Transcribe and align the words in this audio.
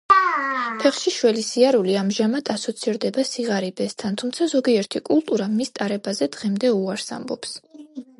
ფეხშიშველი 0.83 1.41
სიარული 1.47 1.97
ამჟამად 2.03 2.49
ასოცირდება 2.53 3.25
სიღარიბესთან, 3.31 4.17
თუმცა 4.21 4.47
ზოგიერთი 4.55 5.03
კულტურა 5.11 5.47
მის 5.59 5.71
ტარებაზე 5.81 6.29
დღემდე 6.37 6.73
უარს 6.79 7.07
ამბობს. 7.19 7.55